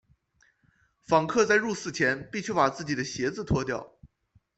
[1.05, 3.99] 访客在入寺前必须把自己的鞋子脱掉。